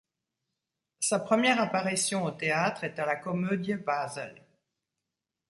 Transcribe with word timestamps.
Sa 0.99 1.19
première 1.19 1.61
apparition 1.61 2.23
au 2.25 2.31
théâtre 2.31 2.83
est 2.85 2.97
à 2.97 3.05
la 3.05 3.17
Komödie 3.17 3.75
Basel. 3.75 4.43